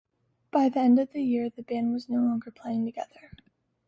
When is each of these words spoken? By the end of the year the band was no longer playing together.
By 0.49 0.67
the 0.69 0.79
end 0.79 0.97
of 0.97 1.11
the 1.13 1.21
year 1.21 1.51
the 1.51 1.61
band 1.61 1.91
was 1.93 2.09
no 2.09 2.21
longer 2.21 2.49
playing 2.49 2.85
together. 2.87 3.29